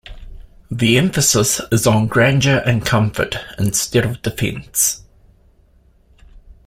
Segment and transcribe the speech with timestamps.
[0.71, 5.03] The emphasis is on grandeur and comfort instead of defence.